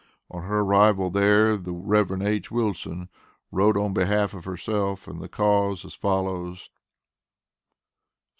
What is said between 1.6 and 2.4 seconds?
Rev.